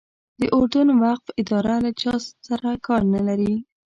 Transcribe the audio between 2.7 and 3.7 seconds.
کار نه لري.